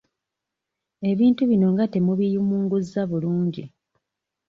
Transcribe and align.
Ebintu 1.11 1.41
bino 1.49 1.67
nga 1.73 1.85
temubiyumunguzza 1.93 3.01
bulungi. 3.09 3.63